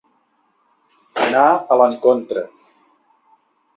Anar 1.27 1.45
a 1.75 1.79
l'encontre. 1.83 2.47